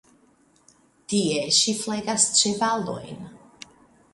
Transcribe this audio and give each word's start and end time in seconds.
Tie 1.13 1.43
ŝi 1.57 1.75
flegas 1.83 2.25
ĉevalojn. 2.41 3.21